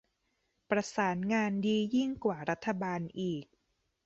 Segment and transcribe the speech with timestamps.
[0.69, 3.45] ประสานงานดียิ่งกว่ารัฐบาลอีก